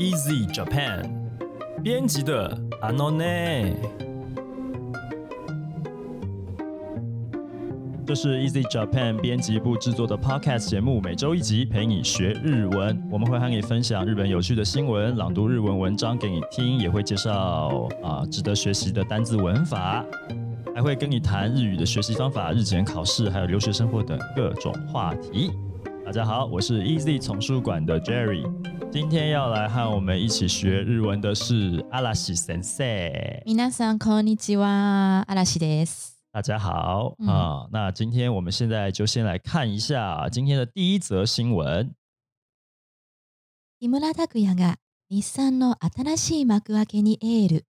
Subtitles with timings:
[0.00, 1.04] Easy Japan
[1.82, 3.74] 编辑的 Anone。
[8.06, 12.98] 这是 Easy Japan 编辑部制作的 Podcast 节目，每周一集，陪你学日文。
[13.10, 20.02] 我们会和你分享日本有趣的新闻，朗读日文文章给你听，也会介绍啊值得学习的单字文法，
[20.74, 25.50] 还会跟你谈日语的学习方法、日检考试，还有留学生活等各种话题。
[26.06, 28.42] 大家好，我是 Easy 丛书馆的 Jerry，
[28.91, 32.85] 今天要来和我们一起学日文的是阿拉西先生。
[33.45, 36.15] 皆さんこんにちは、嵐です。
[36.31, 41.93] 大家好、嗯啊，那今天我们现在就先来看一下今天的第一则新闻。
[43.79, 44.75] 木村拓哉が
[45.09, 47.65] 日産の新しい幕開けにエール。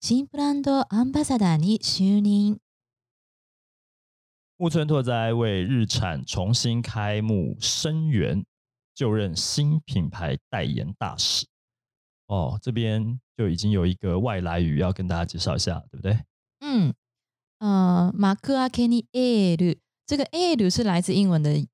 [0.00, 2.58] 新ブランドアンバサダーに就任。
[4.58, 8.44] 木村拓哉为日产重新开幕声援，
[8.94, 11.46] 就任新品牌代言大使。
[12.26, 16.18] 哦，这边就已经有一个外来语要跟大家介绍一下，对不对？
[16.60, 16.92] 嗯，
[17.58, 21.64] 呃，幕開けにエール，这个エール是来自英文的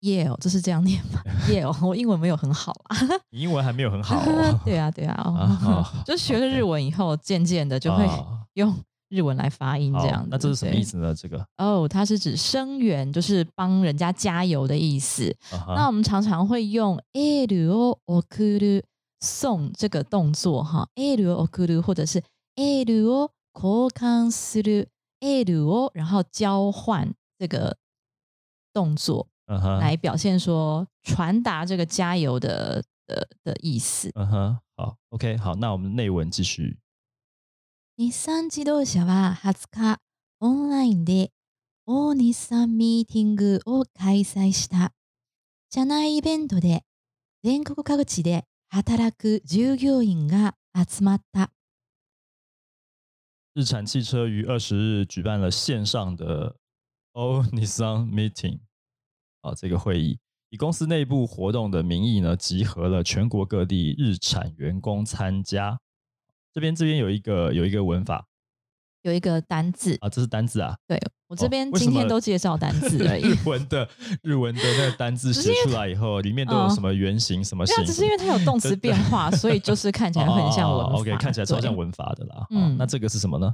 [0.00, 1.22] yell，这是这样念吗？
[1.48, 2.96] yell，我英文没有很好啊。
[3.30, 8.72] 你英文还没有很好、哦， 对啊，对啊，啊 哦就学了日文以后，渐渐的就会啊用
[9.09, 10.29] 日文来发音好这样子。
[10.31, 10.83] 那这是什么意？
[10.83, 11.13] 思呢？
[11.13, 15.35] 这个，哦，它是指声援，就是帮人家加油的意思。
[15.75, 18.83] 那我们常常会用 e l o o k u r
[19.19, 22.23] 送这个动作哈 e l o o k u r 或者是
[22.55, 24.87] e l o 交換する
[25.19, 27.75] e l o 然后交换这个
[28.71, 29.27] 动作
[29.81, 34.09] 来表现说传达这个加油的的的意思。
[34.15, 36.77] 嗯哼，好，OK，好，那我们内文继续。
[38.01, 39.97] 日産自動車は20日
[40.39, 41.33] オンラインで
[41.85, 44.93] 大日産ミーティングを開催した。
[45.69, 46.83] 社内イベントで
[47.43, 51.51] 全国各地で働く従業員が集まった。
[53.53, 56.55] 日产汽车于二十日举办了线上的
[57.11, 58.61] O Nissan Meeting，
[59.41, 60.19] 啊，这个会议
[60.51, 65.81] 以公司内部活动的名义呢，集合了全国各地日产员工参加。
[66.53, 68.25] 这边这边有一个有一个文法
[69.03, 70.99] 有一个单字，啊，这是单字啊，对
[71.29, 73.23] 我这边今天都介绍单字而已。
[73.23, 73.87] 日文的
[74.23, 80.93] 日文的那个单字 写出来以后，里面都有嗯什么原型、什么对啊，形，只是因为它有动词变化，所以就是 看起来很像文法。
[80.93, 82.45] 哦 OK，看起来超像文法的啦。
[82.49, 83.53] 嗯嗯，那这个是什么呢？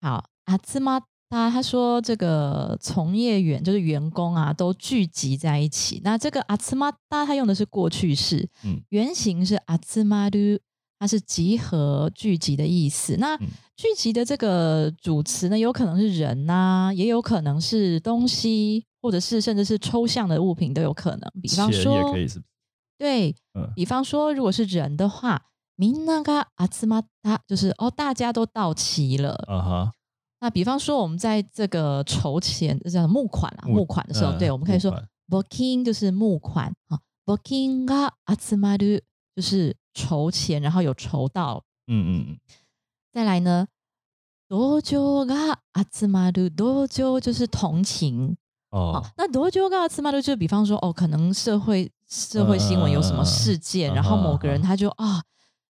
[0.00, 0.98] 好，阿兹玛
[1.30, 6.00] 他他说这个从业员就是员工啊，都聚集在一起。
[6.02, 10.58] 那这个阿兹玛达他用的是过去式，嗯原型是阿兹玛鲁，
[10.99, 13.15] 它是集合、聚集的意思。
[13.17, 21.31] 那嗯聚集的这个主词呢，有可能是人呐、也有可能是东西，或者是甚至是抽象的物品都有可能。
[21.41, 22.45] 比方钱说，也可以是不是？
[22.97, 25.41] 对，嗯比方说，如果是人的话，
[25.77, 29.31] みんなが集まった，就是哦，大家都到齐了。
[29.47, 29.91] 啊哈，
[30.41, 41.63] 那比方说，我们在这个筹钱，这叫募款啊，募募款的时候，嗯对，我们可以说募款 “booking” 就是募款啊，“booking が集まる”就是 筹钱，然后有筹到。
[41.87, 42.39] 嗯嗯嗯，
[43.11, 43.67] 再来呢，
[44.47, 45.57] 同情が
[45.91, 48.37] 集まる，同情就是同情。
[48.69, 55.23] 哦好，，那多久が集まる就比方说，哦，可能社会社会新闻有什么事件，嗯嗯嗯然后某个人嗯嗯他就啊。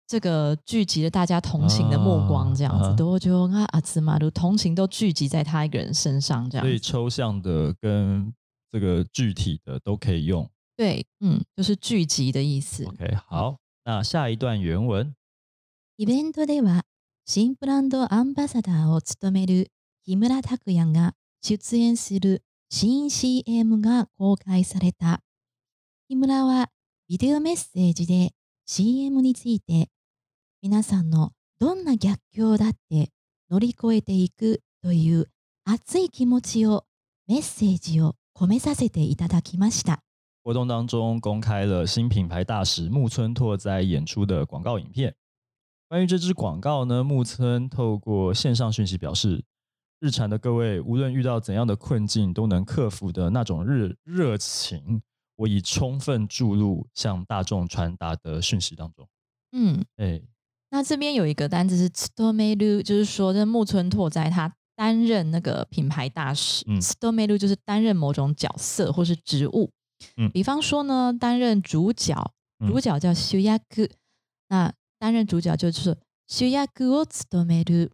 [0.10, 6.70] 这个聚集了大家同情的目光，这样子，啊多久啊阿兹马鲁同情都聚集在他一个人身上，这样子。
[6.70, 8.34] 所以抽象的跟
[8.72, 10.50] 这个具体的都可以用。
[10.78, 12.86] 对，嗯，就是聚集的意思。
[12.86, 15.15] OK，好， 那下一段原文。
[15.99, 16.85] イベントでは
[17.27, 19.73] 新ブランドアンバサダーを務める
[20.05, 25.21] 木村拓哉が出演する新 CM が公開された。
[26.09, 26.69] 木村は
[27.09, 28.31] ビデオメッセージで
[28.67, 29.89] CM について
[30.63, 33.11] 皆さんのどんな逆境だって
[33.51, 35.27] 乗り越えていくという
[35.65, 36.85] 熱い気持ちを
[37.27, 40.03] メッセージを込めさせていただきました。
[40.45, 45.15] 活动当中公开了新品牌大使木村拓哉演出的广告影片。
[45.89, 49.45] 关于这支广告呢，木村透过线上讯息表示，
[50.01, 55.03] 日产的各位无论遇到怎样的困境都能克服的那种热热情，
[55.37, 59.07] 我已充分注入向大众传达的讯息当中。
[59.53, 60.23] 嗯，哎，
[60.71, 66.65] 那这边有一个单字是 t o m e r u 就是说这木村拓哉他担任那个品牌大使。
[66.67, 69.71] 嗯 t o m e r u 就是担任某种角色或是职务。
[70.18, 73.90] 嗯比方说呢，担任主角，嗯主角叫修亚克，
[74.50, 75.98] 那担任主角就是
[76.28, 77.90] 修亚克を務める。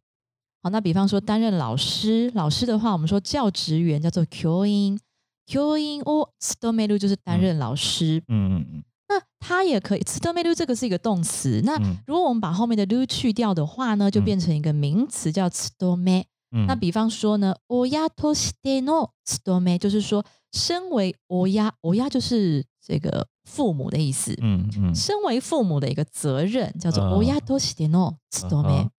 [0.61, 4.97] 好，那比方说担任老师，老师的话，我们说教职员叫做教員，
[5.45, 8.23] 教員を務める就是担任老师。
[8.27, 10.01] 嗯嗯嗯，那 它也可以。
[10.01, 16.23] つとめる这个是一个动词，那嗯如果我们把后面的る去掉的话呢，就嗯变成一个名词叫つとめ。
[16.55, 24.35] 嗯那比方说呢，親としてのつとめ就是说， 身为親，親就是这个父母的意思。
[24.41, 28.89] 嗯嗯，身为父母的一个责任叫做嗯親としてのつとめ嗯，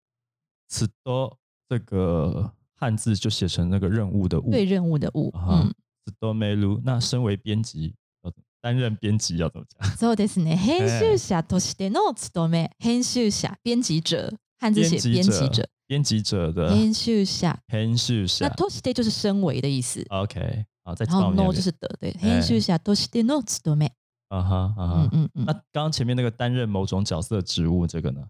[0.68, 1.38] 此多
[1.68, 5.30] 这个汉字就写成那个任务的务，对任务的务。
[5.30, 5.72] 啊哈嗯，
[6.04, 6.80] 此多梅鲁。
[6.84, 9.96] 那身为编辑要怎么担任编辑要怎么讲？
[9.96, 10.56] そうですね。
[10.56, 15.68] 編集者としてのつとめ、編集者、编辑者，汉字写编辑者。
[15.86, 18.54] 编辑者的編集者，編集那者。
[18.56, 22.12] として就是身为的意思， OK， 好，再然后帮我念 no 一遍就是的，对。
[22.12, 23.90] 編集者としてのつとめ。
[24.28, 25.08] 啊哈啊嗯哈。
[25.12, 25.52] 嗯嗯那。
[25.72, 28.26] 刚刚前面那个担任某种角色职务这个呢？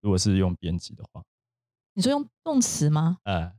[0.00, 1.22] 如果是用編辑的话，
[1.94, 3.18] 你说用动词吗？
[3.24, 3.52] 哎，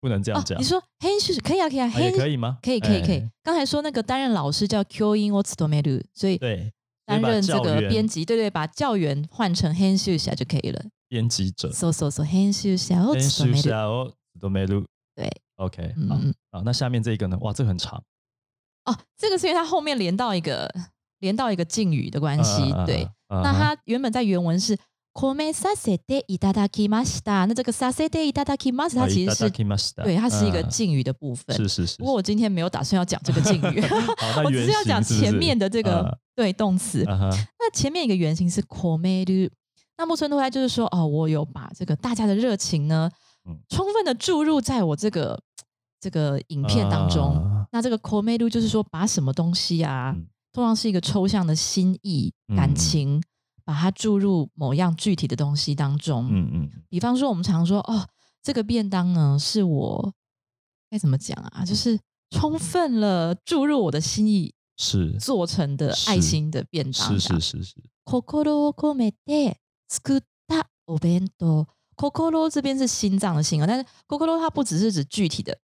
[0.00, 0.64] 不能这样讲哦，你。
[0.64, 2.58] 说編集可以啊，可以啊，啊也編可以吗？
[2.62, 3.32] 可以可以可以哎。
[3.42, 6.72] 刚才说那个担任老师叫教員を務める，所以对，
[7.04, 10.84] 担任这个编辑辑，对对，把教员换成編集者就可以了。
[11.08, 13.62] 编辑者，そうそうそう、編集者を編務める。
[13.62, 14.84] 集者哦，都没录。
[15.14, 15.30] 对，
[15.60, 17.36] OK，好嗯嗯好，那下面这个呢？
[17.40, 18.02] 哇，这个很长。
[18.84, 20.72] 哦，这个是因为它后面连到一个
[21.20, 24.76] 连到一个敬语的关系，嗯对。，嗯那它原本在原文是
[25.12, 27.46] コメさせていただきました。
[27.46, 31.56] 那这个させていただきます，它其实是是对，它是一个嗯敬语的部分。
[31.56, 31.96] 是是是。
[31.96, 33.96] 不过我今天没有打算要讲这个敬语，好，
[34.36, 37.02] 那我只原是要讲型是不是前面的这个对动词。
[37.04, 39.50] 嗯嗯哼那前面一个原型是 k o m e r
[39.98, 43.10] 那木村拓哉就是说，哦，我有把这个大家的热情呢，
[43.48, 45.40] 嗯充分的注入在我这个
[46.00, 47.36] 这个影片当中。
[47.36, 53.20] 啊那这个 k o m e r 就是说，把什么东西啊，嗯通常是一个抽象的心意、嗯感情，
[53.64, 56.26] 把它注入某样具体的东西当中。
[56.30, 58.06] 嗯嗯比方说，我们常说，哦，
[58.42, 60.14] 这个便当呢，是我
[60.88, 61.64] 该怎么讲啊？
[61.64, 61.98] 就是
[62.30, 66.92] 充分了注入我的心意是做成的爱心的便当。
[66.92, 67.74] 是是是是，
[68.06, 69.56] 心を込めて
[69.88, 71.66] 作ったお弁当。
[71.96, 75.58] 心这边是心脏的心哦，但是 kokoro 它不只是指具体的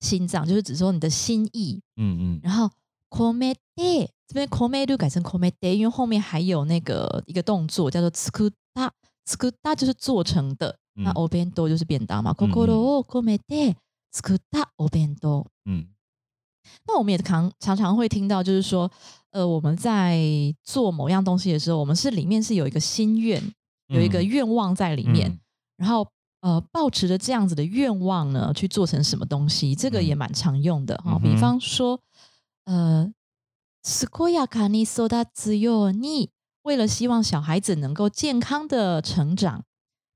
[0.00, 1.80] 心脏，就是指说你的心意。
[1.96, 2.70] 嗯嗯然后
[3.08, 8.90] komete 这边 komeru 改成 komete，因为后面还有那个一个动作叫做 tsukutta。
[9.26, 12.32] tsukutta 就是做成的，那嗯 o bento 就是便当嘛。
[12.32, 13.74] kokoro o komete
[14.12, 15.46] tsukutta o bento。
[15.66, 15.86] 嗯
[16.86, 18.90] 那我们也常常常会听到，就是说，
[19.30, 20.20] 呃，我们在
[20.62, 23.42] 做某样东西的时候，我们是里面是有一个心愿，
[23.88, 25.40] 有一个嗯愿望在里面，嗯
[25.78, 26.06] 然后
[26.41, 31.99] 呃，抱持着这样子的愿望呢，去做成什么东西，这个也嗯蛮常用的哈、嗯哼比方说，
[32.65, 33.11] 呃，
[33.83, 36.29] 健やかに育つように，
[36.61, 39.63] 为了希望小孩子能够健康的成长，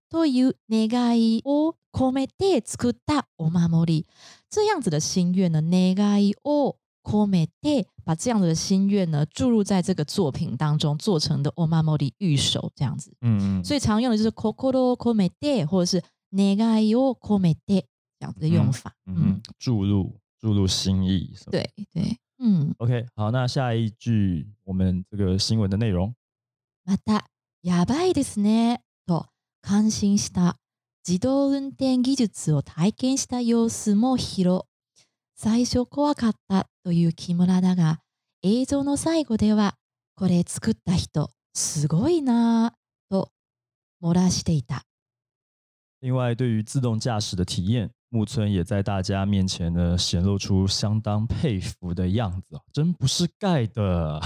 [0.09, 4.05] という願いを込めて作ったお守り。
[4.49, 13.13] 这样子的心愿呢，願いを込めて把这样子的心愿呢注入在这个作品当中做成的お守り御守这样子。
[13.21, 16.03] 嗯嗯，以所以常用的就是心を込めて，或者是
[16.34, 17.88] 願いを込めて
[18.18, 18.94] 这样子的用法。
[19.06, 21.34] 嗯嗯，注入注入心意。
[21.50, 22.74] 对对，嗯。
[22.78, 26.14] OK，好，那下一句我们这个新闻的内容，
[26.84, 27.26] また、
[27.62, 29.26] やばいですね、と
[29.62, 30.58] 感心した
[31.06, 34.62] 自動運転技術を体験した様子も披露。
[35.36, 38.00] 最初怖かったという木村だが、
[38.42, 39.76] 映像の最後では、
[40.14, 43.30] これ作った人、すごいなぁ、と
[44.02, 44.84] 漏らしていた。
[46.04, 54.20] 另外对于自动驾驶的体验，木村也在大家面前呢显露出相当佩服的样子，真不是盖的。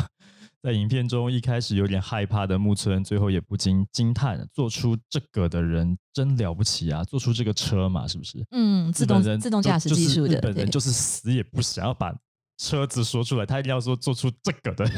[0.61, 7.05] 在影片中，一开始有点害怕的木村，最后也不禁惊叹：做出这个的人真了不起啊！
[7.05, 8.45] 做出这个车嘛，是不是？
[8.51, 12.13] 嗯，自动自动驾驶技术的，日本人对就是死也不想要把
[12.57, 14.85] 车子说出来，他一定要说做出这个的。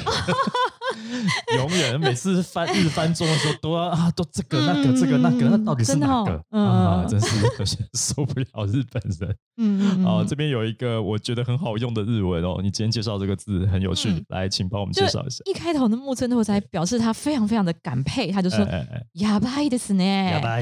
[1.57, 6.43] 永远每次翻日翻中的时候都要啊， 都这个那个这个那个，那到底是真的哦哪个？
[6.51, 9.35] 嗯啊，嗯真是有些受不了日本人。
[9.57, 15.43] 嗯哦，这边有一个我觉得很好用的日文哦，你今天介绍这个字很有趣嗯，来，请帮我们就介绍一下。
[15.45, 20.59] 一开头的木村拓哉表示他非常非常的感佩，他就说哎哎：“やばいですね。”哑巴，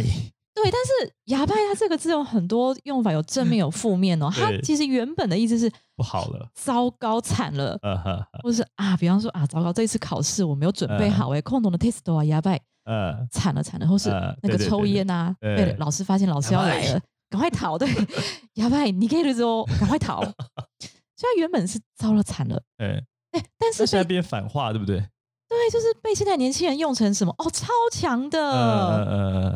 [0.63, 4.31] 对，但是“哑巴”它这个字有很多用法，有正面有 负面哦。
[4.33, 6.49] 它其实原本的意思是不好了。
[6.55, 12.53] 糟糕惨了，呃呵呵或是啊，比方说啊，糟糕，这一次考试我没有准备好，哎，空洞的 test 啊，哑巴
[12.85, 17.01] 呃，惨了惨了，或是呃那个抽烟啊，对对，老师发现老师要来了，
[17.31, 17.89] 赶快逃，对，
[18.55, 20.23] 哑巴你给了之后赶快逃。
[21.19, 25.05] 所以它原本是糟了惨了，哎，哎，但是现在变反话，对不对？
[25.49, 29.05] 对，就是被现在年轻人用成什么哦，超强呃的，呃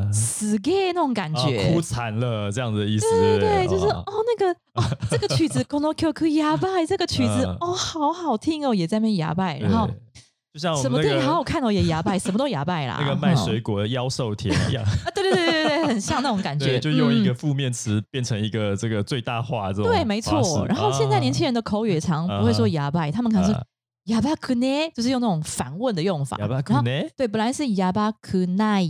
[0.06, 3.66] 呃，死 gay 那种感啊觉，哭惨了这样子的意思，对对对？
[3.66, 4.02] 对，就是哦。
[4.06, 7.56] 哦，那个哦，这个曲子 Kono Q 哑巴，这个曲子嗯。
[7.60, 9.86] 哦，好好听哦，也在那边哑巴，然后
[10.54, 12.96] 就像我什么对，们那个好好看哦，也牙拜，什么都牙拜啦。
[13.00, 17.34] 那个卖水果的妖兽田一样，啊，对对对对对，很像那种感 觉，就用一个嗯。
[17.34, 20.64] 负面词变成一个这个最大化这种对，没错。
[20.66, 23.62] 然后现在年轻啊人的口语也常不会说牙拜，他们可能是啊
[24.04, 26.36] 哑巴可奈，就是用那种反问的用法。
[26.38, 26.90] 哑巴可呢？
[27.16, 28.82] 对，本来是哑巴可奈，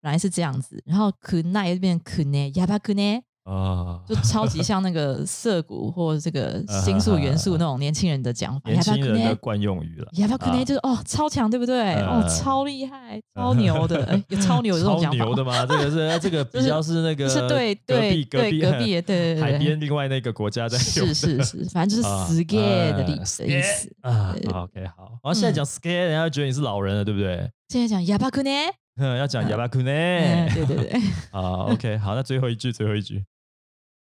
[0.00, 8.70] 本来是这样子，然后可奈又变可奈，哑巴可呢，啊，就超级像那个涩谷或这个 新宿元素那种年轻人的讲法。
[8.70, 10.08] 年轻人的惯用语了。
[10.14, 11.94] 哑巴可呢就是哦超强，对不对？
[11.96, 15.24] 哦呃超厉害， 超牛的，哎有超牛的这种超 讲法吗。
[15.26, 15.66] 牛的吗？
[15.66, 23.90] 这个是这个比较是那个就是对隔对壁隔壁对隔壁对对对海边另外那个国家在是是是，反正就是啊 scare 的意呃思的意思。
[24.00, 25.04] 啊，OK 好。
[25.22, 27.50] 然后现在嗯讲 scare，人家觉得你是老人了，对不对？
[27.68, 29.91] 现在讲亚巴克呢，嗯， 要讲哑巴库呢。
[29.91, 31.01] 嗯，对对对。
[31.31, 33.23] 啊， OK 好，那最后一句，最后一句。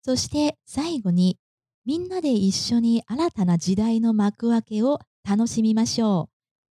[0.03, 1.37] そして最後に
[1.85, 6.29] みんなで一緒に新たな時代の幕開けを楽しみましょ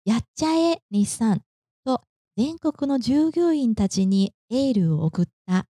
[0.06, 0.10] う。
[0.10, 1.42] やっちゃえ日産
[1.84, 2.02] と
[2.36, 5.66] 全国の従業員たちにエールを送った。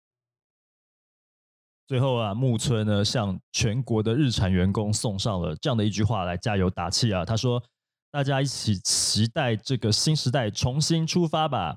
[1.89, 7.27] 最后啊，木村呢向全国的日产员工送上了这样的一句话来加油打气啊。
[7.27, 7.63] 他说：“
[8.11, 11.77] 大家一起期待这个新时代重新出发吧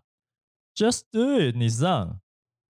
[0.80, 2.20] ！Just do it，你上，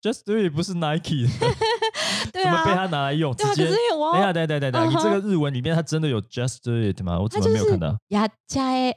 [0.03, 3.33] Just do it 不是 Nike，的对 怎么被啊，他拿来用？
[3.35, 7.21] 对啊，直接可是因为我等一下，等一下，等一下，等一下，你这嗯个日文里面它真的有 Just do it 吗？
[7.21, 7.99] 我怎么它就是没有看到？
[8.09, 8.95] やっちゃえ，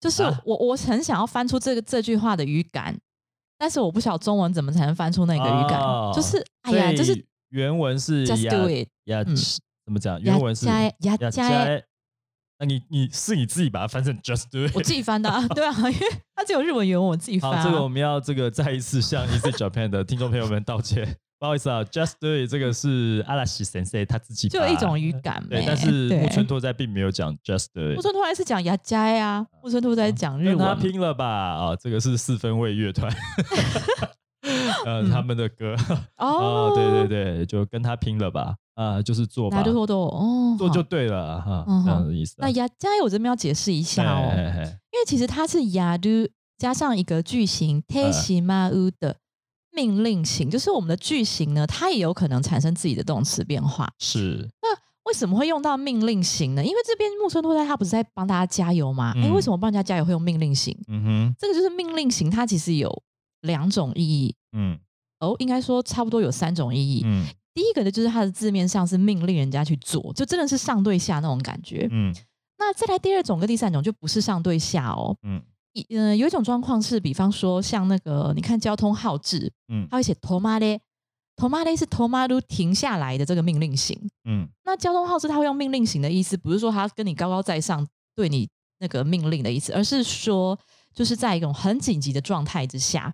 [0.00, 2.98] 就是啊我我很想要翻出这个这句话的语感，
[3.58, 9.36] 但是我不晓得中文怎么才能翻出那个语感，哦就是哎呀，所以就是原文是 just do it，呀，嗯
[9.84, 10.18] 怎么讲？
[10.18, 11.84] やっ原文是ちゃえや呀っちゃえ。
[12.61, 14.75] 那你你是你自己把它翻成 Just do it。
[14.75, 17.63] 我自己翻的、啊， 对啊，因为它只有日文原文，我自己翻、好，啊。
[17.63, 31.25] 这个我们要这个再一次向 Easy Japan 的听众朋友们道歉，不好意思啊，Just do it 这个是阿拉西先生他自己就有一种语感对，但是木村拓哉并没有讲 Just do 木 it，木村拓哉是讲牙斋啊，木村拓哉讲日跟他文，拼了吧？
[31.25, 33.11] 啊，这个是四分卫乐团，
[34.85, 35.75] 呃，他们的歌。
[36.17, 42.47] 哦， 对对对，就跟他拼了吧啊，就是做吧那，就说的哦，做就对了哈，嗯这样的意思啊。
[42.47, 49.17] 那牙斋我这边要解释一下哦，因为其实它是亚鲁加上一个句型嗯 te s h 乌的
[49.73, 53.91] 命令型，就是我们的句型呢，它也有可能产生自己的动词变化。
[53.99, 54.69] 是那
[55.05, 56.63] 为什么会用到命令型呢？
[56.63, 59.13] 因为这边木村拓哉他不是在帮大家加油吗？
[59.15, 60.77] 哎、嗯为什么帮人家加油会用命令型？
[60.87, 63.01] 嗯哼这个就是命令型，它其实有
[63.41, 64.77] 两种意义嗯
[65.19, 67.01] 哦，应该说差不多有三种意义。
[67.05, 71.87] 嗯第一个呢，就是它的字面上是命令人家去做，就真的是上对下那种感觉。
[71.91, 72.13] 嗯
[72.57, 75.15] 那再来第二种跟第三种就不是上对下哦。
[75.23, 75.41] 嗯
[75.73, 80.79] 一呃，有一种状况是，比方说像那个，你看交通号志，嗯它会写 tomare。
[81.37, 83.97] tomare 是 tomaru 停下来的这个命令型。
[84.25, 88.47] 嗯那交通号志它会用命令型的意思，不是说它跟你高高在上对你
[88.79, 90.59] 那个命令的意思，而是说
[90.93, 93.11] 就是在一种很紧急的状态之下，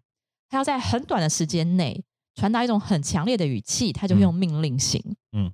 [0.49, 2.03] 它要在很短的时间内
[2.37, 5.03] 传达一种很强烈的语气，它就会用命令型。
[5.33, 5.51] 嗯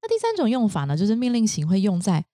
[0.00, 2.24] 那第三种用法呢，就是命令型会用在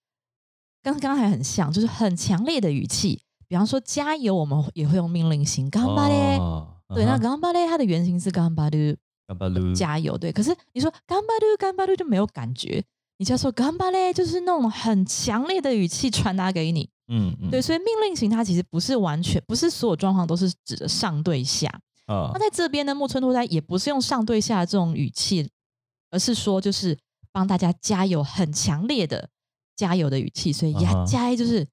[0.83, 6.37] 跟刚才很像，就是很强烈的语气，比方说加油，我们也会用命令型，干巴嘞。
[6.39, 8.95] 哦对，那干巴嘞，它的原型是干巴噜。
[9.27, 10.31] 干巴噜加油，对。
[10.31, 12.85] 可是你说干巴噜干巴噜就没有感觉，
[13.17, 16.89] 你就要说干巴嘞，就是那种很强烈的语气传达给你。
[17.09, 21.81] 嗯嗯对，所以命令型它其实不是完全，不是所有状况都是指的上对下。
[22.07, 25.51] 啊那在这边呢，木村拓哉也不是用上对下的这种语气，
[26.11, 26.99] 而是说就是
[27.33, 29.29] 帮大家加油，很强烈的
[29.77, 30.53] 加油的语气。
[30.53, 31.67] 所以呀加油就是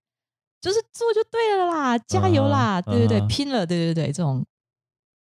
[0.61, 4.45] 就是做就对了啦，加油啦，对对对，拼了，对对对，这种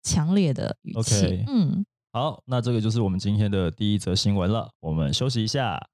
[0.03, 1.85] 强烈的语气嗯。
[2.13, 4.69] 好，那这个就是我们今天的第一则新闻了。
[4.81, 5.87] 我们休息一下。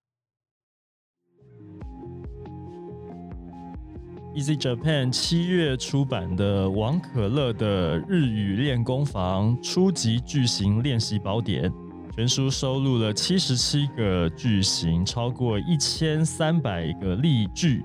[4.37, 11.73] Easy Japan 七月出版的王可乐的日语练功房初级句型练习宝典，
[12.15, 17.83] 全书收录了七十七个句型，超过一千三百个例句，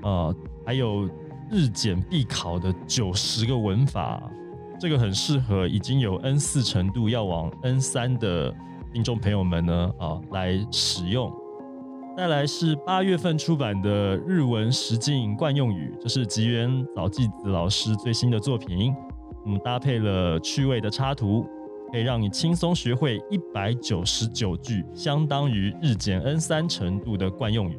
[0.00, 0.34] 啊，
[0.64, 1.06] 还有
[1.50, 4.22] 日检必考的九十个文法。
[4.80, 8.50] 这个很适合已经有 N 四程度要往 N 三的
[8.94, 11.30] 听众朋友们呢啊来使用。
[12.16, 18.94] 再来是八月份出版的日文实境惯用语，这是吉原早纪子老师最新的作品。
[19.44, 21.44] 嗯，搭配了趣味的插图，
[21.90, 27.76] 可以让你轻松学会一百九十九句，相当于日检 N 三程度的惯用语。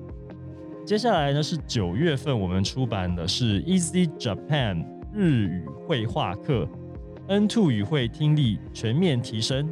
[0.85, 6.67] 接下来呢是九月份我们出版的是 Easy Japan 日语绘画课
[7.29, 9.67] N two 语汇听力全面提升。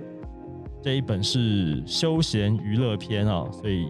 [0.81, 3.87] 这一本是休闲娱乐篇啊，所以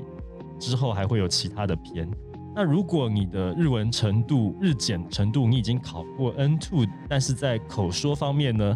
[0.63, 2.09] 之后还会有其他的篇。
[2.55, 8.75] 那如果你的日文程度日检程度你已经考过 N two，但是在口说方面呢，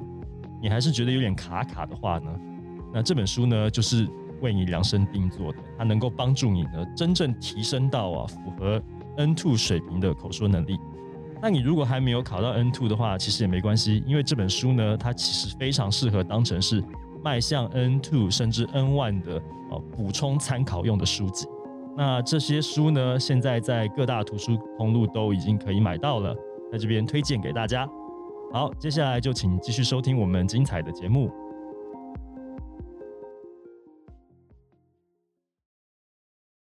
[0.62, 2.30] 你还是觉得有点卡卡的话呢，
[2.94, 4.08] 那这本书呢就是
[4.42, 8.82] 为你量身定做的，它能够帮助你呢真正提升到啊符合
[9.18, 10.78] N two 水平的口说能力。
[11.40, 16.84] 那你如果还没有考到 N two 的话，其实也没关系，因为这本书呢，它其实非常适合当成是
[17.24, 19.40] 迈向 N two 甚至 N one 的
[19.70, 21.46] 呃补充参考用的书籍。
[21.97, 26.35] 那这些书呢，现在在各大图书通路都已经可以买到了，
[26.71, 27.87] 在这边推荐给大家。
[28.53, 31.31] 好，接下来就请继续收听我们精彩的节目。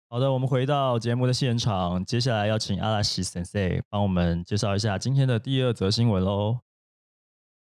[0.08, 6.58] 好的，我们回到节目的现场，接下来要请阿拉西先生帮我们介绍一下今天的第二则新闻喽。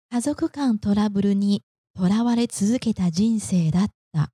[0.10, 1.62] 家族間トラブルに
[1.94, 4.32] とらわれ続けた人生だった。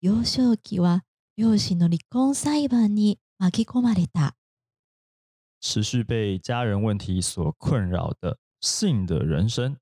[0.00, 1.02] 幼少期は
[1.36, 4.34] 両親の離婚裁判に巻き込まれた。
[5.60, 9.76] 持续被家人问题所困扰的性的人生，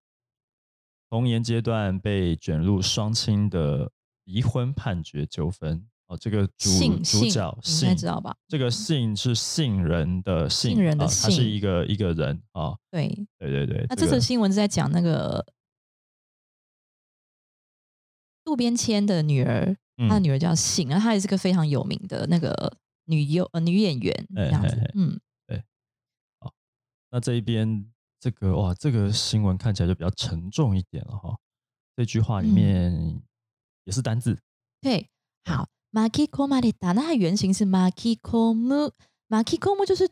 [1.09, 3.91] 童年阶段被卷入双亲的
[4.25, 5.87] 离婚判决纠纷。
[6.09, 8.35] 哦，这个主性主角性你应该知性，道吧？
[8.49, 13.09] 这个性是信人的信，信人的啊他是信一个一个人啊，对，
[13.39, 13.85] 对对对。
[13.91, 15.45] 那这则个新闻是在讲那个
[18.43, 25.21] 渡边谦的女儿， 她的嗯女儿叫信，然后她也是个非常有名的那个女优呃女演员这样哎嘿嘿子，嗯，
[27.11, 27.87] 那这一边
[28.21, 31.39] 这个哇，这个新闻看起来就比较沉重一点了哈。
[31.97, 33.23] 这句话里嗯面
[33.85, 34.39] 也是单字，
[34.81, 35.09] 对，
[35.45, 35.69] 好。
[35.91, 38.93] 巻き込まれた，那它原型是巻き込む，
[39.31, 40.07] 巻き込む就是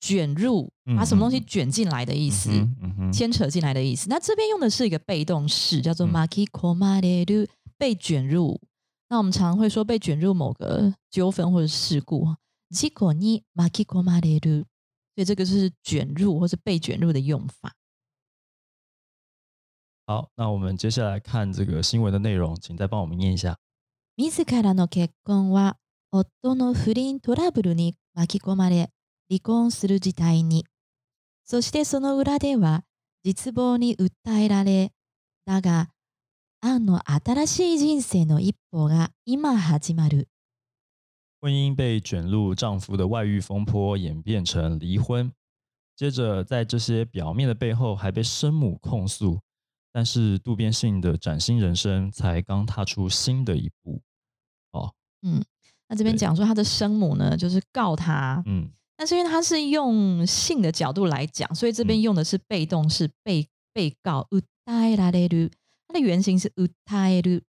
[0.00, 2.50] 卷入，把什么东西嗯嗯卷进来的意思。
[2.50, 4.08] 嗯哼嗯哼，牵扯进来的意思。
[4.10, 7.48] 那这边用的是一个被动式，叫做嗯 maki komareru，
[7.78, 8.60] 被卷入。
[9.08, 12.36] 那我们常会说被卷入某个纠纷或者事故。
[12.70, 14.64] 事故に巻き込まれる，
[15.16, 17.74] 所以这个是卷入或是被卷入的用法。
[20.06, 23.58] 好，那我们接下来看这个新闻的内容，请再帮我们念一下。
[24.16, 25.76] 自らの結婚は
[26.12, 28.90] 夫の不倫トラブルに巻き込まれ
[29.28, 30.64] 離婚する事態に。
[31.44, 32.84] そしてその裏では
[33.24, 34.92] 絶望に訴えられ、
[35.44, 35.88] だが、
[36.64, 40.28] アンの新しい人生の一歩が今始まる。
[41.40, 45.32] 婚姻被卷入丈夫的外遇风波，演变成离婚。
[45.96, 49.40] 接着，在这些表面的背后，还被生母控诉。
[49.92, 54.00] 但是渡边信的崭新人生才刚踏出新的一步。
[54.72, 54.94] 哦，
[55.88, 64.28] 那这边对讲说他的生母呢，就是告他，嗯但是因为他是用性的角度来讲，所以这边嗯用的是被动式被被告。
[64.30, 65.50] 訴えられる，
[65.88, 67.42] 它的原型是訴える。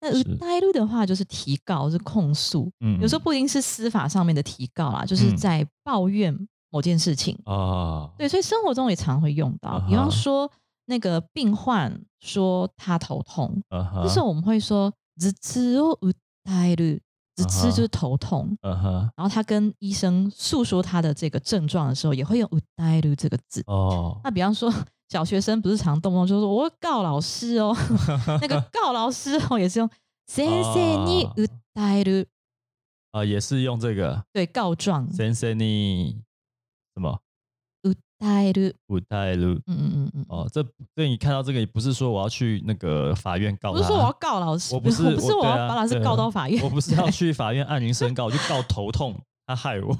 [0.00, 2.70] 那是訴える的话就是提告，是控诉。
[2.78, 6.32] 嗯，有时候不一定是司法上面的提告啦，就是嗯在抱怨
[6.70, 7.36] 某件事情。
[7.44, 9.80] 啊，对，所以生活中也常会用到。
[9.88, 10.48] 比啊哈方说，
[10.86, 16.14] 那个病患说他头痛，嗯哼，这时候我们会说“頭痛を訴
[16.46, 17.00] える”，
[17.34, 18.56] 头啊哈痛就是头痛。
[18.62, 23.64] 嗯哼，然后他跟医生诉说他的这个症状的时候，也会用“訴える”这个字。
[23.66, 24.72] 哦，那比方说，
[25.12, 27.74] 小学生不是常动不动就说我会告老师哦，
[28.40, 29.90] 那个告老师哦也是用“
[30.26, 30.74] 先生
[31.06, 32.26] に訴える
[33.12, 36.20] 啊，也是用这个”，对，告状“先生你
[36.94, 37.18] 什么
[37.82, 39.54] 訴える不带路”。
[39.66, 40.62] 嗯嗯嗯嗯，哦，这
[40.94, 49.96] 对你看到这个，也不是说我要去那个法院告他，不是说我要告老师，我不是 我不是我我对啊要把老师对啊告到法院，我不是要去法院按铃申告，我就告头痛，他害我，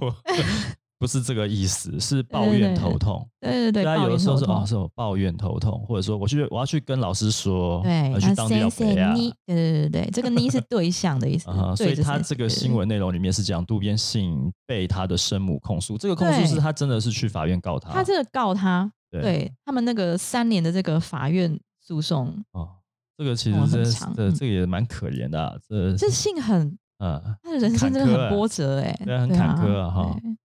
[1.03, 3.27] 不是这个意思，是抱怨头痛。
[3.41, 9.33] 对对对，他抱有的时候是哦，怨头痛是我抱怨头痛，或者说我去我要去跟老师说，对，我去当地要先赔啊生。
[9.45, 22.69] 对对对对，这个 你是对象的意思啊，所以他这个新闻内容里面是讲渡边信被他的生母控诉，这个控诉是他真的是去法院告他，他这个告他，对对他们那个三年的这个法院诉讼，哦，
[23.17, 30.37] 这个其哦实真的是这这个也蛮可怜的啊，这这信很嗯他的人生真的很波折哎，对啊很坎坷啊哈对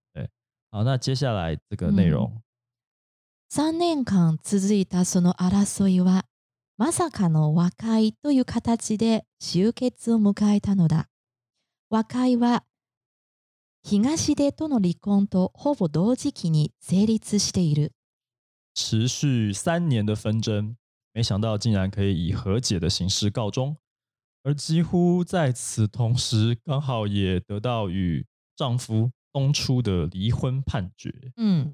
[0.70, 2.42] 好，那接下来这个内嗯容，
[3.48, 6.24] 三年間続いたその争いは、
[6.76, 11.08] まさかの和解という形で終結を迎えたのだ。
[11.88, 12.64] 和解は、
[13.84, 17.92] 東出との離婚とほぼ同時期に成立している。
[18.74, 20.74] 持续三年的纷争，
[21.12, 23.76] 没想到竟然可以以和解的形式告终，
[24.42, 31.13] 而几乎在此同时，刚好也得到与丈夫 东出的离婚判决。
[31.37, 31.73] 嗯，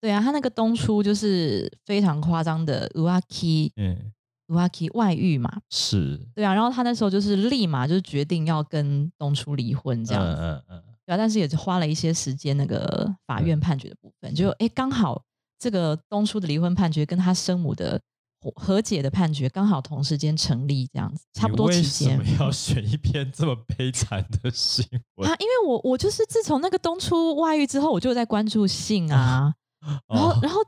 [0.00, 4.12] 对啊，他那个东出就是非常夸张的 uaki 嗯
[4.48, 10.40] ，uaki 外遇嘛，是对啊，然后他那时候就是立马就是决定要跟东出离婚这样子。
[10.40, 15.22] 嗯嗯嗯，对啊，但是也是花了一些时间那个法院判决的部分，就哎刚好
[15.58, 18.00] 这个东出的离婚判决跟他生母的
[18.40, 22.44] 和和解的判决刚好同时间成立，这样子差不多期你为什间么。
[22.44, 24.84] 要选一篇这么悲惨的新
[25.16, 25.28] 闻？
[25.30, 29.52] 啊，因为我我就是自从那个东出外遇之后，我就在关注性啊，
[30.08, 30.60] 然后哦然后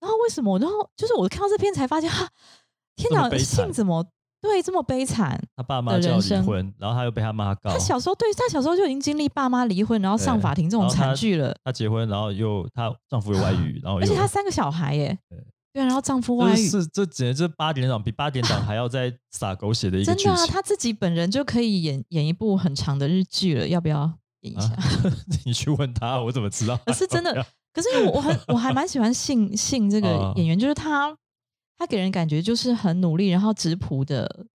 [0.00, 0.58] 然后为什么？
[0.58, 2.28] 然后就是我看到这篇才发现，哈、
[2.96, 4.04] 天哪，性怎么
[4.40, 5.40] 对这么悲惨？
[5.54, 15.16] 他爸妈就要离婚，然后他又被他妈告他，小时候对他小时候就已经经历爸妈离婚，然后上法庭这种惨剧了，他结婚，然后又她丈夫有外遇，然后而且他三个小孩耶
[15.72, 24.68] 对，啊，然后丈夫这外遇，是这简直是八点档比八点档还要再撒狗血的一个剧真的啊，他自己本人就可以演演一部很长的日剧了，要不要演一下？
[24.74, 24.82] 啊！
[25.44, 26.76] 你去问他，我怎么知道？
[26.86, 27.32] 可是真的，
[27.72, 31.16] 可是我我很我还蛮喜欢信信这个啊演员，就是他
[31.78, 34.46] 他给人感觉就是很努力，然后直朴的，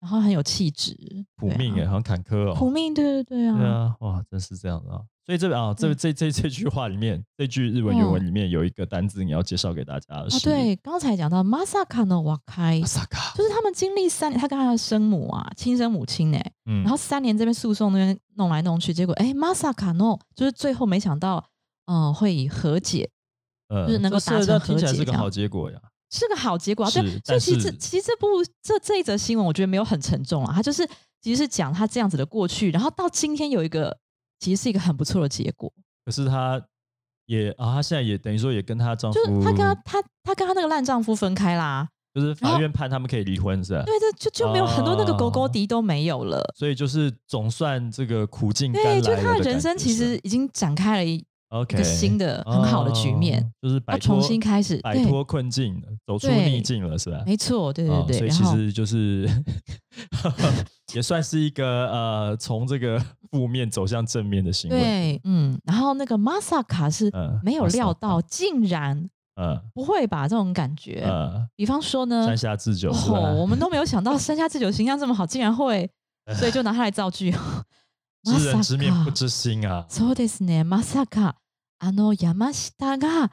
[0.00, 0.96] 然后很有气质，
[1.36, 2.54] 苦命哎，很坎坷哦。
[2.54, 5.02] 苦命，对对对啊，对啊，哇，真是这样的啊！
[5.30, 21.44] 所以这啊，这嗯这这这句话里面，这句日文原文里面有一个单字你要介绍给大家的哦，是，对，刚才讲到 Masaka no Wakai，就是他们经历三年，他跟他的生母啊，亲生母亲哎、嗯然后三年这边诉讼那边弄来弄去，结果哎，Masaka no，就是最后没想到，
[21.86, 23.08] 呃，会以和解
[23.68, 25.78] 呃就是能够达成和解是个好结果呀。
[26.10, 26.90] 是个好结果啊。
[26.90, 28.26] 对，是所以但其实其实这部
[28.60, 30.84] 这这一则新闻，我觉得没有很沉重啊，它就是
[31.20, 33.96] 其实是讲他这样子的过去，然后到今天有一个
[34.40, 35.72] 其实是一个很不错的结果，
[36.04, 36.60] 可是她
[37.26, 43.84] 也啊，她现在也等于说也跟她丈夫，就是她跟她她她跟她那个烂丈夫分开啦，就是法院判他们可以离婚是吧？
[43.84, 46.42] 对，这就就没有很多那个狗狗哦敌都没有了。
[46.56, 51.24] 所以就是总算这个苦尽甘来对，就她的人生其实已经展开了一
[51.68, 54.76] 个新的很好的局面，哦就是摆要脱重新开始。
[54.78, 57.22] 对，摆脱困境，走出逆境了，是吧？
[57.26, 58.16] 没错，对对对。
[58.16, 59.28] 哦所以其实就是
[60.93, 62.99] 也算是一个呃，从这个
[63.31, 64.79] 负面走向正面的行为。
[64.79, 71.01] 对，嗯，然后那个 Masaka 是嗯没有料到， Masaka 竟然呃不会吧这种感觉。
[71.03, 73.17] 呃，比方说呢，山下智久是吧？
[73.17, 75.89] 哦，我 们都没有想到山下智久形象这么好，竟然会，
[76.37, 77.33] 所以就拿它来造句。
[78.23, 79.85] 知人知面不 Masaka 知心啊！
[79.87, 80.63] そうですね。
[80.63, 81.35] まさか
[81.77, 83.29] あの山下が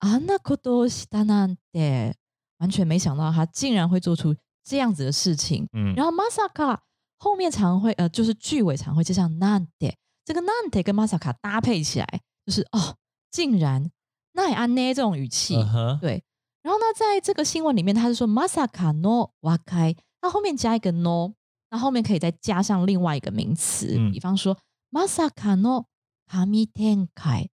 [0.00, 2.14] あんなことをしたなんて，
[2.58, 5.68] 完全没想到他竟然会做出这样子的事情。
[5.72, 6.78] 嗯，然后 Masaka
[7.17, 12.95] 后面常会呃，就是句尾常会接上 nante，这个 nante 跟 Masaka 搭配起来，就是哦，
[13.31, 13.89] 竟然
[14.33, 14.93] 那也安呢？
[14.93, 15.55] 这种语气，
[15.99, 16.23] 对。
[16.61, 21.31] 然后呢，在这个新闻里面，他是说 Masaka no wakai，那后面加一个 no，
[21.71, 24.11] 那后面可以再加上另外一个名词，嗯。
[24.11, 24.57] 比方说
[24.91, 25.85] Masaka no
[26.29, 27.47] kami tenkai，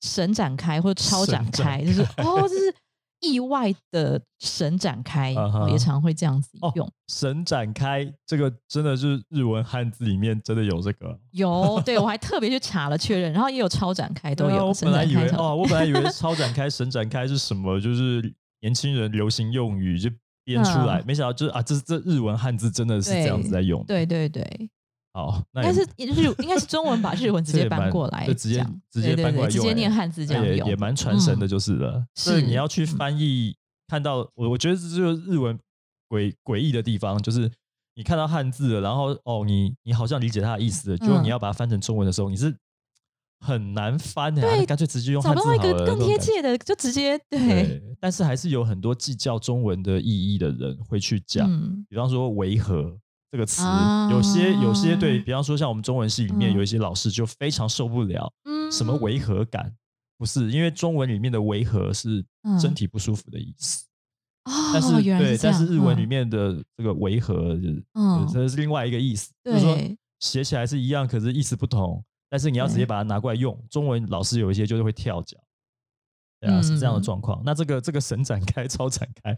[0.00, 2.74] 神展开或者超展开，神就是哦，就是
[3.24, 5.34] 意外的神展开，
[5.70, 6.88] 也常会这样子哦用。
[7.08, 11.18] 神展开这个真的是日文汉字里面真的有这个。
[11.32, 14.56] 有，对我还 特别去查了确认，然后也有超展开都有。
[14.56, 20.10] 啊我本来以为哦，我本来以为超展开、神展开是什么，就是年轻人流行用语就
[20.44, 24.44] 编出来，嗯没想到就是啊，这这日文汉字真的是这样子在用。，对对对，
[25.14, 32.04] 好，那也应该是日，应该是中文把日文直接搬过来就直接直接搬过来直接念汉字这样用，也也蛮传神的，嗯就是了。
[32.16, 35.56] 所以是你要去嗯翻译，看到我我觉得这就是日文
[36.08, 37.48] 诡诡异的地方，就是
[37.94, 42.52] 你看到汉字了，然后哦，你你好像理解它的意思了，结果嗯你要把它翻成中文的时候，你是
[43.38, 45.56] 很难翻的、啊，对干脆直接用找汉字好了。
[45.58, 52.98] 不到一个更贴切的，就直接对，对，但是还是有很多计较中文的意义的人会去讲，嗯，比方说“维和”
[53.34, 54.08] 这个词，啊。
[54.12, 56.56] 有些有些对比方说像我们中文系里面嗯。
[56.56, 58.70] 有一些老师就非常受不了嗯。
[58.70, 59.74] 什么违和感，
[60.16, 62.58] 不是因为中文里面的违和是嗯。
[62.60, 63.84] 身体不舒服的意思，
[64.44, 66.08] 哦，但是对，但是日文里嗯。
[66.08, 68.28] 面的这个违和就是嗯。
[68.32, 69.98] 这是另外一个意思，就是说对。
[70.20, 72.02] 写起来是一样，可是意思不同。
[72.30, 75.36] 但是你要直接把它拿过来用，中文老师有一些就是会跳脚，
[76.40, 77.02] 对啊，是这样的嗯。
[77.02, 77.42] 状况。
[77.44, 79.36] 那这个这个神展开、 超展开，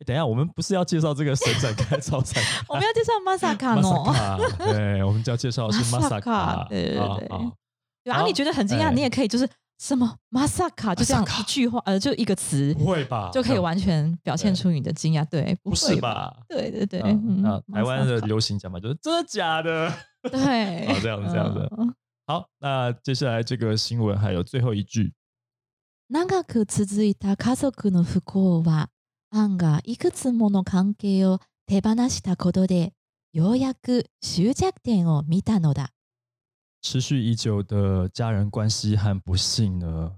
[0.00, 2.64] 诶等一下我们不是要介绍这个神展开、 超展开？
[2.68, 4.38] 我们要介绍 Masaka 马萨 no，卡，
[4.72, 7.18] 对，我们就要介绍的是马萨卡，对对对啊啊
[8.04, 13.30] 对啊，好你觉得很惊讶，哎你也可以就是什么 Masaka 就这样 Masaka 一句话，呃，就一个词不会吧？
[13.32, 16.00] 就可以完全表现出你的惊讶，对，不会是？
[16.00, 16.34] 吧？
[16.48, 19.92] 对对对，嗯嗯那台湾的 Masaka 流行讲法就是真的假的？
[20.22, 21.94] 对， 哦这样子这样子嗯
[22.26, 25.12] 好，那接下来这个新闻还有最后一句，
[26.08, 28.86] 長く続いた家族の不幸は、
[29.30, 32.92] アンがいくつもの関係を手放したことで、
[33.32, 35.90] ようやく終着点を見たのだ。
[36.82, 40.16] 持续已久的家人关系和不幸呢，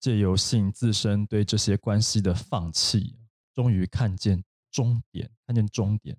[0.00, 3.16] 借由性自身对这些关系的放弃，
[3.54, 6.16] 终于看见终点，看见终点。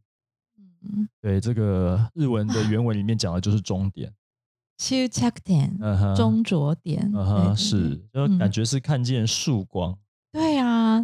[0.82, 4.14] 嗯对，这个日文的原文里面讲的就是终点。
[4.78, 9.98] 終着点，嗯哼，中着点，嗯哼，对对是，对就感觉是看见曙光。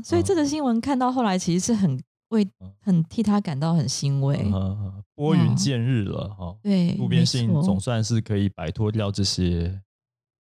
[0.03, 4.53] 所以嗯这个新闻看到后来，其实是很为嗯很替他感到很欣慰嗯。
[4.53, 6.57] 哼哼拨云嗯见日了哈。
[6.63, 9.79] 对，渡边没信总算是可以摆脱掉这些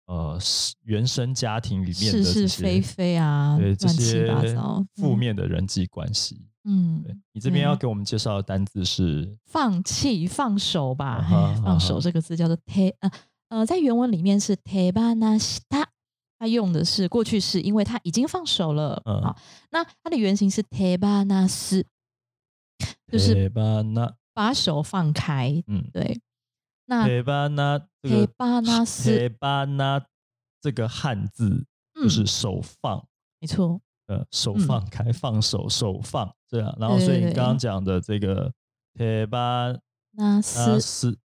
[0.06, 6.46] 呃是原生家庭里面的是是这些非非啊，对这乱七八些糟，负嗯面的人际关系。
[6.64, 11.16] 嗯对，你这边要给我们介绍的单字是放弃、放手吧。
[11.16, 13.12] 啊哈放手哈这个字叫做 te，呃
[13.50, 15.02] 呃，在原文里面是 te b
[16.40, 19.00] 它用的是过去式，因为他已经放手了。
[19.06, 19.38] 嗯好，
[19.72, 21.86] 那它的原型是 te b a n a s
[23.12, 25.62] 就是铁巴那，把手放开。
[25.68, 26.22] 嗯，对，
[26.86, 27.48] 那铁巴
[29.66, 30.02] 那
[30.62, 33.06] 这个汉字就是手放。
[33.42, 36.74] 没错，呃，手嗯放开，放手，手放这样。
[36.80, 38.54] 然后，所以你刚刚讲的这个
[38.94, 39.72] 铁巴
[40.12, 41.18] 那那是是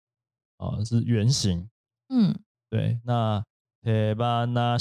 [0.56, 1.68] 哦，是圆形。
[2.08, 2.34] 嗯，
[2.70, 3.44] 对，那
[3.82, 4.76] 铁巴那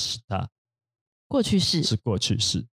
[1.27, 2.65] 过去式，是过去式。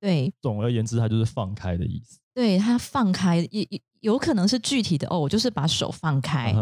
[0.00, 2.18] 对总而言之，它就是放开的意思。
[2.34, 6.52] 对，它放开也也有可能是具体的哦，我就是把手放开。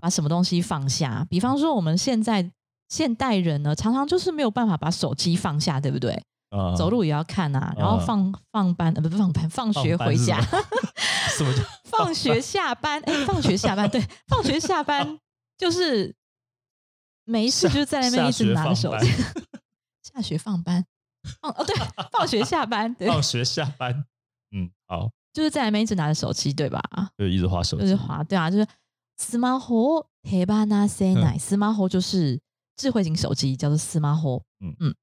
[0.00, 1.26] 把什么东西放下。
[1.28, 2.48] 比方说，我们现在
[2.88, 6.12] 现代人呢，常常就是没有办法把手机放下，对不对？
[6.50, 10.56] 啊走路也要看啊，然后嗯放放班呃不是放班，放学回家，什
[11.44, 15.18] 么什么叫放学下班，哎，放学下班，对，放学下班
[15.58, 16.14] 就是
[17.27, 19.23] 没事下就在那边一直拿着手下机学，
[20.01, 20.85] 下学放班，
[21.41, 21.75] 放哦对，
[22.11, 24.05] 放学下班，对，放学下班？
[24.51, 26.81] 嗯，好，就是在那边一直拿着手机，对吧？
[27.17, 28.67] 就一直划手机，就是滑，对啊，就是
[29.17, 32.39] smartphone 手把那せない，smartphone 就是
[32.75, 34.41] 智慧型手机，叫做 smartphone。
[34.59, 34.95] 嗯嗯嗯，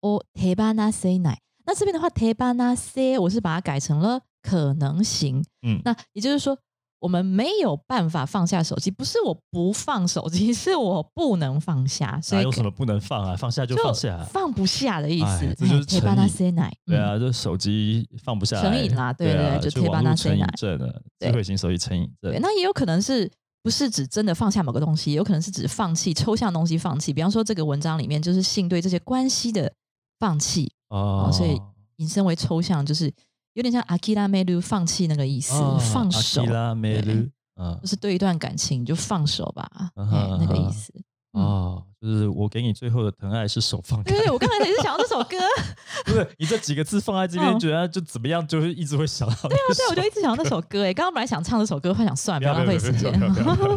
[0.00, 1.38] 我手把那せない。
[1.66, 5.44] 那这边的话，手把那せ我是把它改成了可能型。
[5.62, 6.58] 嗯那也就是说，
[7.04, 13.34] 我们没有办法放下手机，不是我不放手机，是 我不能放下，所以哪有什么不能放啊？
[13.34, 14.22] 放下就放下。
[14.24, 15.54] 放不下的意思哎。
[15.56, 16.72] 这就是手把那成せない。
[16.86, 22.42] 嗯，对啊，这手机放不下来，成瘾啦对对啊，对就就网络 Tebana 成瘾 Senai 症了，对智慧型手机成瘾对，症。
[22.42, 23.30] 那也有可能是
[23.62, 27.14] 不是指真的放下某个东西，也有可能是指放弃抽象东西放弃。
[27.14, 29.72] 比方说，这个文章里面就是性对这些关系的
[30.18, 31.58] 放弃，哦所以
[31.96, 33.10] 引申为抽象，就是
[33.55, 40.93] 有点像阿基拉梅鲁放弃那个意思，哦放手，阿基拉梅对鲁，嗯就是对一段感情你就放手吧，嗯那个意思。
[40.95, 41.03] 嗯。
[41.43, 45.35] 哦，就是我给你最后的疼爱是手放开对，对，我刚才也是想到这首歌，
[46.05, 47.59] 不是你这几个字放在这边，嗯。
[47.59, 49.35] 觉得就怎么样，就是一直会想到。
[49.49, 53.11] 对啊对，我就一直想到那首歌，哎，刚刚本来想唱这首歌，后来想算了，不要浪费时间。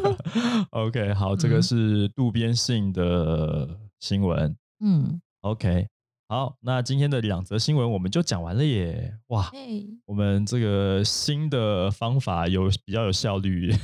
[0.71, 1.63] OK，好，这个嗯。
[1.63, 4.57] 是渡边信的新闻。
[4.81, 5.89] 嗯，OK，
[6.31, 9.15] 好，那今天的两则新闻我们就讲完了耶！
[9.29, 13.75] 哇，哎，我们这个新的方法有比较有效率，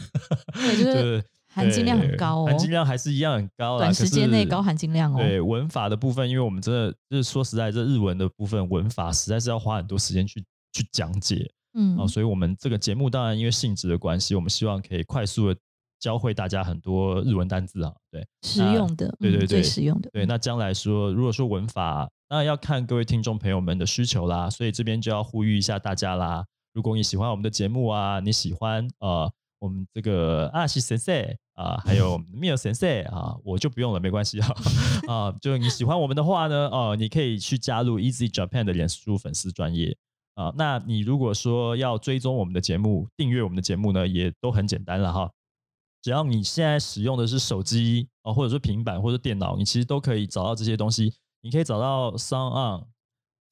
[0.52, 5.16] 对， 就是含金量很高哦，含金量还是一样很高啦，短时间内高含金量哦。
[5.16, 15.58] 对文法的部分，因为我们真的就是说实在，这日文的部分文法实在是要花很多时间去去讲解嗯啊、所以我们这个节目当然因为性质的关系，我们希望可以快速的
[15.98, 17.92] 教会大家很多日文单字啊。
[18.12, 26.44] 对实用的，嗯对对对最实用的，对，那将来说，如果说文法，当然要看各位听众朋友们的需求啦，所以这边就要呼吁一下大家啦。
[26.72, 31.14] 如果你喜欢我们的节目啊，你喜欢呃我们这个阿西先生
[31.52, 34.48] 啊，还有米尔先生啊，我就不用了，没关系啊
[35.06, 39.96] 啊，就你喜欢我们的话呢，哦、你可以去加入 Easy Japan 的脸书粉丝专业
[40.34, 40.52] 啊。
[40.56, 45.30] 那你如果说要追踪我们的节目、订阅我们的节目呢，也都很简单了哈。
[46.02, 51.14] 只要你现在使用的是手机啊，或者说平板或者电脑，你其实都可以找到这些东西。
[51.44, 52.86] 你可以找到 Sound On、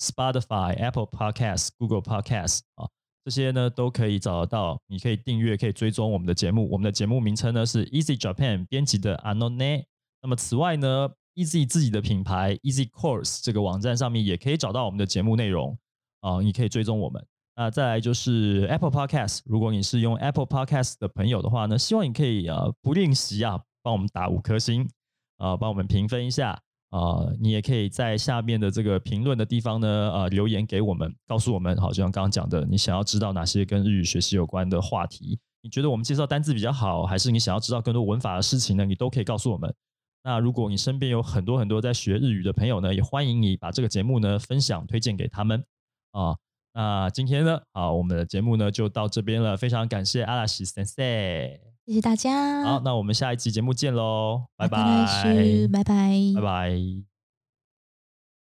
[0.01, 2.89] Spotify、Apple Podcast、Google Podcast 啊，
[3.23, 4.81] 这些呢都可以找得到。
[4.87, 6.67] 你可以订阅，可以追踪我们的节目。
[6.71, 9.85] 我们的节目名称呢是 Easy Japan 编辑的 Anone。
[10.23, 15.79] 那么此外呢，Easy 自己的品牌 Easy Course 这个网站上面也可以找到我们的节目内容
[16.23, 17.23] 啊，你可以追踪我们。
[17.57, 24.89] 那再来就是 Apple Podcast，如果你是用 Apple Podcast 的朋友的话呢，希望你可以呃不吝惜啊，帮我们打五颗星
[25.37, 26.59] 啊、帮我们评分一下
[26.93, 38.85] 啊、你也可以在下面的这个评论的地方呢，呃留言给我们，告诉我们，好，就像刚刚讲的，你想要知道哪些跟日语学习有关的话题，你觉得我们介绍单字比较好，还是你想要知道更多文法的事情呢？
[38.85, 39.75] 你都可以告诉我们。
[40.23, 45.65] 那如果你身边有很多很多在学日语的朋友呢，也欢迎你把这个节目呢分享推荐给他们
[46.11, 46.37] 啊。
[46.75, 51.72] 那今天呢，啊，我们的节目呢就到这边了，非常感谢阿拉西先生。
[51.93, 52.65] 谢谢大家。
[52.65, 57.12] 好，那我们下一期节目见喽，拜また来週拜，拜拜，拜拜。